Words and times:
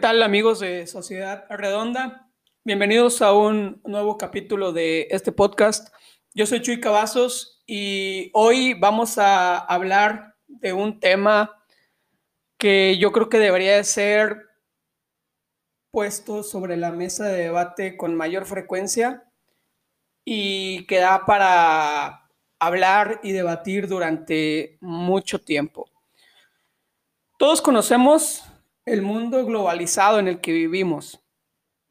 tal 0.00 0.22
amigos 0.22 0.60
de 0.60 0.86
Sociedad 0.86 1.44
Redonda? 1.50 2.26
Bienvenidos 2.64 3.20
a 3.20 3.34
un 3.34 3.82
nuevo 3.84 4.16
capítulo 4.16 4.72
de 4.72 5.08
este 5.10 5.30
podcast. 5.30 5.94
Yo 6.32 6.46
soy 6.46 6.62
Chuy 6.62 6.80
Cavazos 6.80 7.62
y 7.66 8.30
hoy 8.32 8.72
vamos 8.72 9.18
a 9.18 9.58
hablar 9.58 10.36
de 10.46 10.72
un 10.72 11.00
tema 11.00 11.62
que 12.56 12.96
yo 12.96 13.12
creo 13.12 13.28
que 13.28 13.38
debería 13.38 13.84
ser 13.84 14.46
puesto 15.90 16.42
sobre 16.44 16.78
la 16.78 16.92
mesa 16.92 17.26
de 17.26 17.42
debate 17.42 17.98
con 17.98 18.14
mayor 18.14 18.46
frecuencia 18.46 19.24
y 20.24 20.86
que 20.86 20.96
da 20.96 21.26
para 21.26 22.30
hablar 22.58 23.20
y 23.22 23.32
debatir 23.32 23.86
durante 23.86 24.78
mucho 24.80 25.42
tiempo. 25.42 25.90
Todos 27.38 27.60
conocemos 27.60 28.49
el 28.90 29.02
mundo 29.02 29.46
globalizado 29.46 30.18
en 30.18 30.26
el 30.26 30.40
que 30.40 30.52
vivimos. 30.52 31.20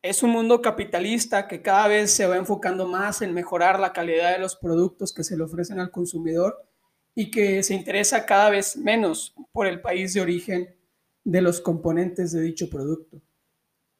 Es 0.01 0.21
un 0.21 0.31
mundo 0.31 0.61
capitalista 0.61 1.47
que 1.47 1.61
cada 1.61 1.87
vez 1.87 2.11
se 2.11 2.27
va 2.27 2.35
enfocando 2.35 2.87
más 2.87 3.21
en 3.21 3.33
mejorar 3.33 3.79
la 3.79 3.93
calidad 3.93 4.33
de 4.33 4.39
los 4.39 4.57
productos 4.57 5.13
que 5.13 5.23
se 5.23 5.37
le 5.37 5.43
ofrecen 5.43 5.79
al 5.79 5.91
consumidor 5.91 6.65
y 7.15 7.31
que 7.31 7.63
se 7.63 7.73
interesa 7.73 8.25
cada 8.25 8.49
vez 8.49 8.75
menos 8.75 9.33
por 9.53 9.65
el 9.65 9.79
país 9.79 10.13
de 10.13 10.19
origen 10.19 10.75
de 11.23 11.41
los 11.41 11.61
componentes 11.61 12.33
de 12.33 12.41
dicho 12.41 12.69
producto. 12.69 13.21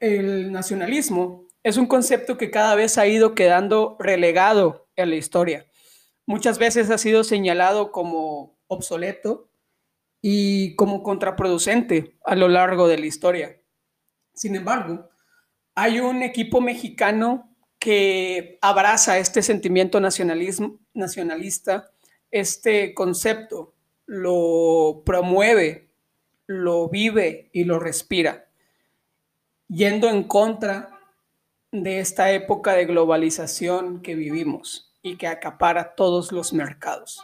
El 0.02 0.52
nacionalismo 0.52 1.48
es 1.64 1.78
un 1.78 1.88
concepto 1.88 2.38
que 2.38 2.52
cada 2.52 2.76
vez 2.76 2.98
ha 2.98 3.08
ido 3.08 3.34
quedando 3.34 3.96
relegado 3.98 4.90
en 4.98 5.12
la 5.12 5.16
historia. 5.16 5.66
Muchas 6.26 6.60
veces 6.60 6.90
ha 6.90 6.98
sido 6.98 7.24
señalado 7.24 7.94
como 7.94 8.60
obsoleto 8.68 9.50
y 10.22 10.76
como 10.76 11.04
contraproducente 11.04 12.18
a 12.26 12.36
lo 12.36 12.48
largo 12.48 12.88
de 12.88 12.98
la 12.98 13.06
historia. 13.06 13.62
Sin 14.34 14.56
embargo, 14.56 15.10
hay 15.76 16.00
un 16.00 16.24
equipo 16.24 16.62
mexicano 16.62 17.56
que 17.80 18.58
abraza 18.62 19.18
este 19.18 19.42
sentimiento 19.42 20.00
nacionalismo, 20.02 20.80
nacionalista, 20.94 21.92
este 22.32 22.94
concepto, 22.94 23.74
lo 24.06 25.04
promueve, 25.06 25.90
lo 26.48 26.90
vive 26.90 27.50
y 27.54 27.64
lo 27.64 27.80
respira, 27.80 28.50
yendo 29.68 30.10
en 30.10 30.24
contra 30.24 31.00
de 31.72 32.00
esta 32.00 32.32
época 32.32 32.74
de 32.74 32.86
globalización 32.86 34.02
que 34.02 34.16
vivimos 34.16 34.94
y 35.02 35.16
que 35.16 35.28
acapara 35.28 35.96
todos 35.96 36.32
los 36.32 36.52
mercados. 36.52 37.22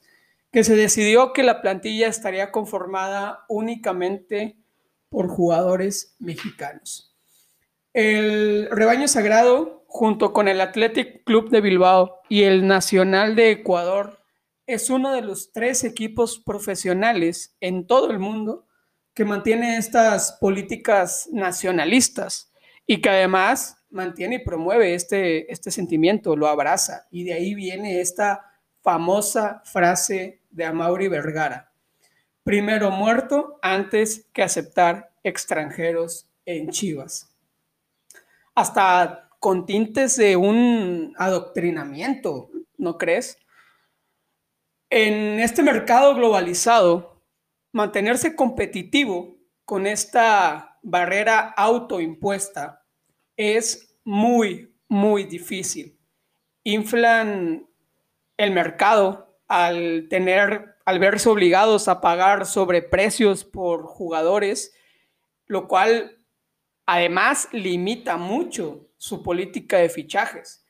que 0.55 0.63
se 0.63 0.77
decidió 0.77 1.33
que 1.33 1.43
la 1.43 1.61
plantilla 1.61 2.07
estaría 2.07 2.49
conformada 2.49 3.43
únicamente 3.49 4.55
por 5.09 5.27
jugadores 5.27 6.15
mexicanos. 6.17 7.13
El 7.91 8.69
rebaño 8.71 9.09
sagrado, 9.09 9.83
junto 9.87 10.31
con 10.31 10.47
el 10.47 10.61
Athletic 10.61 11.25
Club 11.25 11.49
de 11.49 11.59
Bilbao 11.59 12.21
y 12.29 12.43
el 12.43 12.67
Nacional 12.67 13.35
de 13.35 13.51
Ecuador, 13.51 14.23
es 14.65 14.89
uno 14.89 15.11
de 15.11 15.23
los 15.23 15.51
tres 15.51 15.83
equipos 15.83 16.39
profesionales 16.39 17.57
en 17.59 17.85
todo 17.85 18.09
el 18.09 18.19
mundo 18.19 18.65
que 19.13 19.25
mantiene 19.25 19.75
estas 19.75 20.37
políticas 20.39 21.27
nacionalistas 21.33 22.53
y 22.87 23.01
que 23.01 23.09
además 23.09 23.83
mantiene 23.89 24.35
y 24.35 24.45
promueve 24.45 24.95
este, 24.95 25.51
este 25.51 25.69
sentimiento, 25.69 26.37
lo 26.37 26.47
abraza. 26.47 27.07
Y 27.11 27.25
de 27.25 27.33
ahí 27.33 27.55
viene 27.55 27.99
esta 27.99 28.53
famosa 28.85 29.63
frase 29.65 30.44
de 30.55 30.65
Amaury 30.65 31.07
Vergara. 31.09 31.71
Primero 32.43 32.91
muerto 32.91 33.59
antes 33.61 34.27
que 34.33 34.41
aceptar 34.41 35.11
extranjeros 35.23 36.29
en 36.45 36.69
Chivas. 36.69 37.35
Hasta 38.53 39.29
con 39.39 39.65
tintes 39.65 40.15
de 40.15 40.37
un 40.37 41.13
adoctrinamiento, 41.17 42.49
¿no 42.77 42.97
crees? 42.97 43.37
En 44.89 45.39
este 45.39 45.61
mercado 45.61 46.15
globalizado, 46.15 47.21
mantenerse 47.73 48.35
competitivo 48.35 49.35
con 49.65 49.87
esta 49.87 50.79
barrera 50.83 51.53
autoimpuesta 51.57 52.85
es 53.35 53.97
muy, 54.05 54.73
muy 54.87 55.25
difícil. 55.25 55.99
Inflan 56.63 57.67
el 58.37 58.51
mercado 58.51 59.24
al 59.47 60.07
tener, 60.09 60.75
al 60.85 60.99
verse 60.99 61.29
obligados 61.29 61.87
a 61.87 62.01
pagar 62.01 62.45
sobreprecios 62.45 63.43
por 63.43 63.83
jugadores, 63.83 64.73
lo 65.45 65.67
cual 65.67 66.19
además 66.85 67.47
limita 67.51 68.17
mucho 68.17 68.87
su 68.97 69.23
política 69.23 69.77
de 69.77 69.89
fichajes. 69.89 70.65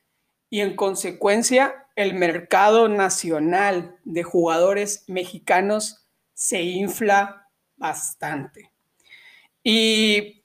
Y 0.50 0.60
en 0.60 0.76
consecuencia, 0.76 1.86
el 1.96 2.14
mercado 2.14 2.88
nacional 2.88 3.96
de 4.04 4.22
jugadores 4.22 5.04
mexicanos 5.08 6.06
se 6.34 6.62
infla 6.62 7.48
bastante. 7.76 8.70
Y 9.62 10.44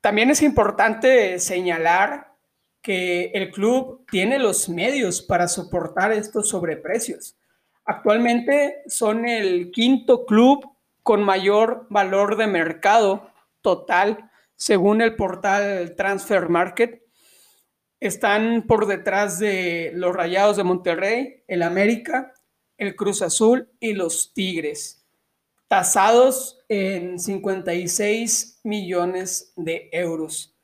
también 0.00 0.30
es 0.30 0.42
importante 0.42 1.38
señalar 1.38 2.32
que 2.80 3.26
el 3.34 3.50
club 3.50 4.04
tiene 4.10 4.38
los 4.38 4.68
medios 4.68 5.22
para 5.22 5.46
soportar 5.48 6.12
estos 6.12 6.48
sobreprecios. 6.48 7.36
Actualmente 7.84 8.82
son 8.86 9.26
el 9.26 9.70
quinto 9.70 10.24
club 10.24 10.68
con 11.02 11.24
mayor 11.24 11.86
valor 11.90 12.36
de 12.36 12.46
mercado 12.46 13.30
total 13.60 14.30
según 14.54 15.00
el 15.02 15.16
portal 15.16 15.94
Transfer 15.96 16.48
Market. 16.48 17.02
Están 17.98 18.66
por 18.68 18.86
detrás 18.86 19.38
de 19.38 19.90
los 19.94 20.14
Rayados 20.14 20.56
de 20.56 20.64
Monterrey, 20.64 21.42
el 21.48 21.62
América, 21.62 22.32
el 22.78 22.94
Cruz 22.94 23.22
Azul 23.22 23.68
y 23.80 23.92
los 23.92 24.32
Tigres, 24.32 25.04
tasados 25.68 26.60
en 26.68 27.18
56 27.18 28.60
millones 28.64 29.52
de 29.56 29.88
euros. 29.92 30.54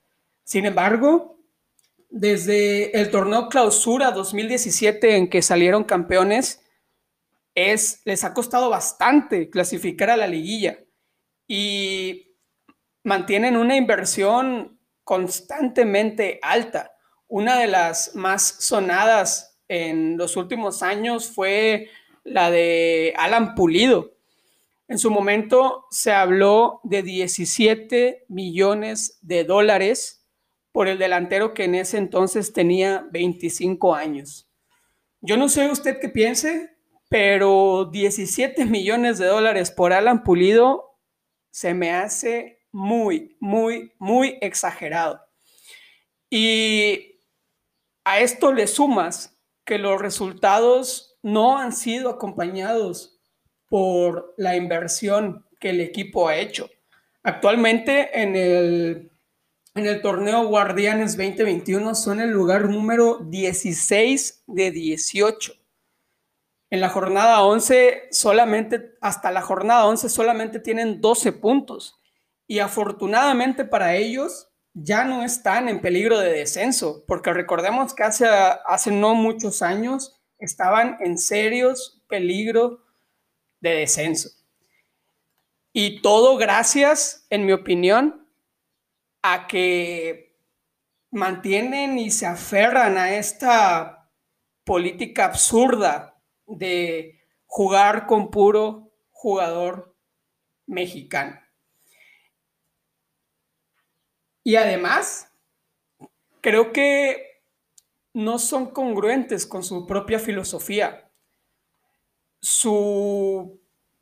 Sin 0.45 0.67
embargo, 0.67 1.39
desde 2.11 2.99
el 2.99 3.11
torneo 3.11 3.49
clausura 3.49 4.11
2017 4.13 5.17
en 5.17 5.29
que 5.29 5.43
salieron 5.43 5.85
campeones, 5.85 6.63
les 8.05 8.25
ha 8.25 8.35
costado 8.35 8.71
bastante 8.71 9.51
clasificar 9.51 10.11
a 10.11 10.17
la 10.17 10.27
liguilla 10.27 10.79
y 11.47 12.37
mantienen 13.05 13.57
una 13.57 13.77
inversión 13.77 14.79
constantemente 15.03 16.39
alta. 16.43 16.93
Una 17.27 17.59
de 17.59 17.67
las 17.67 18.15
más 18.15 18.43
sonadas 18.43 19.59
en 19.67 20.17
los 20.17 20.37
últimos 20.37 20.83
años 20.83 21.29
fue 21.29 21.89
la 22.25 22.51
de 22.51 23.15
Alan 23.17 23.55
Pulido. 23.55 24.15
En 24.87 24.99
su 24.99 25.11
momento 25.11 25.87
se 25.91 26.13
habló 26.13 26.81
de 26.85 27.03
17 27.03 28.25
millones 28.29 29.19
de 29.21 29.45
dólares 29.45 30.27
por 30.73 30.89
el 30.89 30.99
delantero 30.99 31.55
que 31.55 31.65
en 31.65 31.75
ese 31.75 31.99
entonces 31.99 32.53
tenía 32.53 33.07
25 33.11 33.95
años. 33.95 34.49
Yo 35.21 35.37
no 35.37 35.49
sé 35.49 35.71
usted 35.71 35.99
qué 36.01 36.09
piense, 36.09 36.78
pero 37.09 37.89
17 37.91 38.67
millones 38.67 39.19
de 39.19 39.27
dólares 39.27 39.71
por 39.71 39.93
Alan 39.93 40.23
Pulido 40.23 40.99
se 41.51 41.75
me 41.75 41.93
hace 41.93 42.61
muy, 42.71 43.37
muy, 43.41 43.93
muy 43.99 44.39
exagerado. 44.41 45.21
Y 46.31 47.23
a 48.05 48.21
esto 48.21 48.53
le 48.53 48.67
sumas 48.67 49.39
que 49.65 49.79
los 49.79 50.01
resultados 50.01 51.19
no 51.23 51.59
han 51.59 51.73
sido 51.73 52.11
acompañados 52.11 53.19
por 53.69 54.35
la 54.37 54.57
inversión 54.57 55.47
que 55.59 55.71
el 55.71 55.81
equipo 55.81 56.29
ha 56.29 56.37
hecho. 56.37 56.69
Actualmente 57.23 58.23
en 58.23 58.37
el, 58.37 59.11
en 59.75 59.87
el 59.87 60.01
torneo 60.01 60.47
Guardianes 60.47 61.17
2021 61.17 61.95
son 61.95 62.21
el 62.21 62.31
lugar 62.31 62.69
número 62.69 63.19
16 63.21 64.45
de 64.47 64.71
18 64.71 65.59
en 66.71 66.81
la 66.81 66.89
jornada 66.89 67.43
11 67.43 68.09
solamente, 68.11 68.97
hasta 69.01 69.31
la 69.31 69.43
jornada 69.43 69.87
11 69.87 70.09
solamente 70.09 70.61
tienen 70.61 71.01
12 71.01 71.33
puntos. 71.33 71.99
Y 72.47 72.59
afortunadamente 72.59 73.65
para 73.65 73.95
ellos 73.97 74.49
ya 74.75 75.05
no 75.05 75.25
están 75.25 75.69
en 75.69 75.81
peligro 75.81 76.19
de 76.19 76.33
descenso, 76.33 77.05
porque 77.07 77.33
recordemos 77.33 77.95
que 77.95 78.05
hace, 78.05 78.27
hace 78.27 78.91
no 78.91 79.15
muchos 79.15 79.63
años 79.63 80.21
estaban 80.39 80.97
en 81.01 81.19
serios 81.19 82.03
peligro 82.07 82.85
de 83.61 83.71
descenso. 83.71 84.31
Y 85.73 86.01
todo 86.01 86.37
gracias, 86.37 87.27
en 87.31 87.45
mi 87.45 87.53
opinión, 87.53 88.27
a 89.23 89.47
que 89.47 90.37
mantienen 91.11 91.99
y 91.99 92.11
se 92.11 92.27
aferran 92.27 92.99
a 92.99 93.15
esta 93.15 94.11
política 94.65 95.25
absurda 95.25 96.18
de 96.49 97.21
jugar 97.47 98.07
con 98.07 98.31
puro 98.31 98.91
jugador 99.11 99.95
mexicano. 100.67 101.41
Y 104.43 104.57
además, 104.57 105.31
creo 106.41 106.73
que 106.73 107.43
no 108.15 108.39
son 108.39 108.71
congruentes 108.71 109.47
con 109.47 109.63
su 109.63 109.87
propia 109.87 110.19
filosofía. 110.19 111.11
Su 112.41 113.61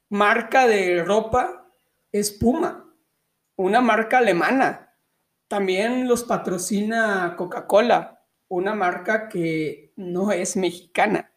marca 0.08 0.66
de 0.66 1.02
ropa 1.02 1.68
es 2.12 2.30
Puma, 2.30 2.94
una 3.56 3.80
marca 3.80 4.18
alemana. 4.18 4.94
También 5.48 6.08
los 6.08 6.24
patrocina 6.24 7.34
Coca-Cola, 7.36 8.24
una 8.48 8.74
marca 8.74 9.28
que 9.28 9.92
no 9.96 10.32
es 10.32 10.56
mexicana. 10.56 11.32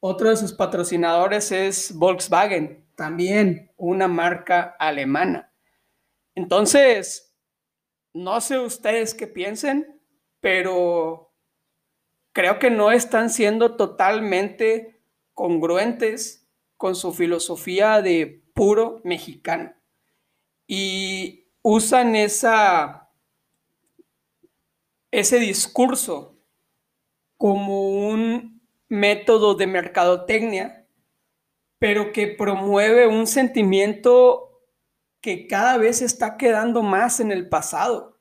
Otro 0.00 0.30
de 0.30 0.36
sus 0.36 0.52
patrocinadores 0.52 1.52
es 1.52 1.94
Volkswagen, 1.94 2.86
también 2.94 3.72
una 3.76 4.08
marca 4.08 4.76
alemana. 4.78 5.52
Entonces, 6.34 7.34
no 8.12 8.40
sé 8.40 8.58
ustedes 8.58 9.14
qué 9.14 9.26
piensen, 9.26 10.00
pero 10.40 11.34
creo 12.32 12.58
que 12.58 12.70
no 12.70 12.92
están 12.92 13.30
siendo 13.30 13.76
totalmente 13.76 15.02
congruentes 15.32 16.48
con 16.76 16.94
su 16.94 17.12
filosofía 17.12 18.02
de 18.02 18.44
puro 18.54 19.00
mexicano. 19.04 19.74
Y 20.66 21.48
usan 21.62 22.16
esa, 22.16 23.10
ese 25.10 25.38
discurso 25.38 26.38
como 27.36 28.08
un 28.08 28.55
método 28.88 29.54
de 29.54 29.66
mercadotecnia, 29.66 30.86
pero 31.78 32.12
que 32.12 32.28
promueve 32.28 33.06
un 33.06 33.26
sentimiento 33.26 34.62
que 35.20 35.46
cada 35.46 35.76
vez 35.76 36.02
está 36.02 36.36
quedando 36.36 36.82
más 36.82 37.20
en 37.20 37.32
el 37.32 37.48
pasado. 37.48 38.20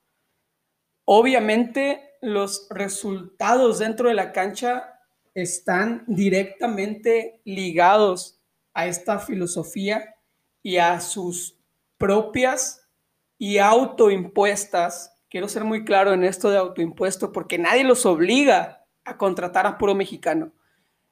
Obviamente 1.06 2.12
los 2.22 2.68
resultados 2.72 3.80
dentro 3.80 4.10
de 4.10 4.16
la 4.16 4.32
cancha 4.32 5.00
están 5.36 6.04
directamente 6.08 7.42
ligados 7.46 8.42
a 8.74 8.88
esta 8.88 9.20
filosofía 9.20 10.16
y 10.64 10.78
a 10.78 11.00
sus 11.00 11.60
propias 11.98 12.90
y 13.38 13.60
autoimpuestas. 13.60 15.14
Quiero 15.30 15.48
ser 15.48 15.64
muy 15.64 15.86
claro 15.86 16.14
en 16.14 16.24
esto 16.24 16.50
de 16.50 16.58
autoimpuesto 16.58 17.32
porque 17.32 17.58
nadie 17.58 17.84
los 17.84 18.06
obliga 18.06 18.85
a 19.06 19.18
contratar 19.18 19.66
a 19.66 19.78
puro 19.78 19.96
mexicano. 19.96 20.52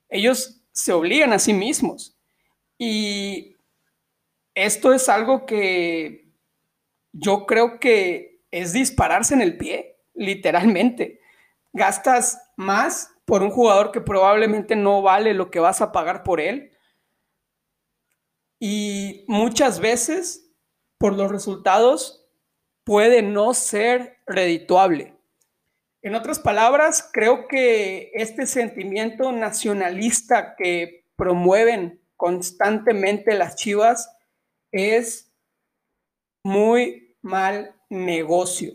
Ellos 0.10 0.62
se 0.72 0.92
obligan 0.92 1.32
a 1.32 1.40
sí 1.40 1.54
mismos. 1.54 2.18
Y 2.78 3.56
esto 4.56 4.94
es 4.94 5.08
algo 5.08 5.46
que 5.46 6.28
yo 7.12 7.46
creo 7.46 7.80
que 7.80 8.42
es 8.52 8.74
dispararse 8.74 9.34
en 9.34 9.42
el 9.42 9.58
pie, 9.58 9.98
literalmente. 10.14 11.22
Gastas 11.72 12.52
más 12.56 13.12
por 13.26 13.42
un 13.42 13.52
jugador 13.52 13.92
que 13.92 14.02
probablemente 14.02 14.76
no 14.76 15.02
vale 15.02 15.34
lo 15.34 15.50
que 15.50 15.60
vas 15.60 15.82
a 15.82 15.92
pagar 15.92 16.24
por 16.24 16.42
él. 16.42 16.72
Y 18.60 19.26
muchas 19.28 19.80
veces, 19.80 20.50
por 20.98 21.14
los 21.14 21.32
resultados, 21.32 22.28
puede 22.84 23.22
no 23.22 23.54
ser 23.54 24.18
redituable. 24.26 25.16
En 26.04 26.16
otras 26.16 26.38
palabras, 26.38 27.10
creo 27.14 27.48
que 27.48 28.12
este 28.14 28.46
sentimiento 28.46 29.32
nacionalista 29.32 30.54
que 30.58 31.06
promueven 31.16 32.02
constantemente 32.18 33.36
las 33.36 33.56
Chivas 33.56 34.14
es 34.74 35.34
muy 36.44 37.16
mal 37.22 37.74
negocio. 37.90 38.74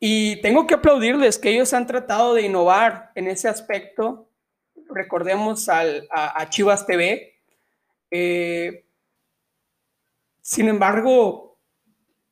Y 0.00 0.40
tengo 0.40 0.66
que 0.66 0.72
aplaudirles 0.72 1.38
que 1.38 1.50
ellos 1.50 1.74
han 1.74 1.86
tratado 1.86 2.32
de 2.32 2.42
innovar 2.42 3.12
en 3.14 3.28
ese 3.28 3.48
aspecto. 3.48 4.30
Recordemos 4.88 5.68
a, 5.68 6.48
Chivas 6.48 6.86
TV. 6.86 7.34
Eh, 8.10 8.86
sin 10.40 10.68
embargo, 10.68 11.58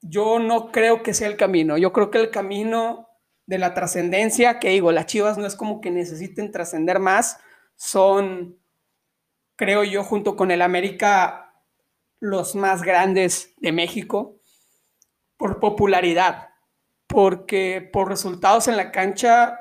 yo 0.01 0.39
no 0.39 0.73
creo 0.73 1.03
que 1.03 1.13
sea 1.13 1.29
el 1.29 1.37
camino. 1.37 1.77
Yo 1.77 1.93
creo 1.93 2.11
que 2.11 2.19
el 2.19 2.31
camino 2.31 3.12
de 3.53 3.59
la 3.59 3.75
trascendencia, 3.75 4.59
que 4.59 4.71
digo, 4.71 4.93
las 4.93 5.05
Chivas 5.05 5.37
no 5.37 5.45
es 5.45 5.57
como 5.57 5.83
que 5.83 5.91
necesiten 5.91 6.51
trascender 6.51 6.99
más, 7.01 7.39
son, 7.77 8.59
creo 9.57 9.85
yo, 9.85 10.05
junto 10.05 10.37
con 10.37 10.51
el 10.51 10.63
América, 10.63 11.55
los 12.19 12.55
más 12.55 12.83
grandes 12.83 13.53
de 13.59 13.73
México 13.73 14.41
por 15.37 15.61
popularidad, 15.61 16.49
porque 17.07 17.87
por 17.93 18.09
resultados 18.09 18.69
en 18.69 18.79
la 18.79 18.91
cancha 18.91 19.59